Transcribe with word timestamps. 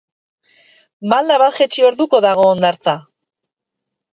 Malda 1.13 1.37
bat 1.43 1.53
jaitsi 1.59 1.85
orduko 1.91 2.23
dago 2.29 2.47
hondartza. 2.55 2.97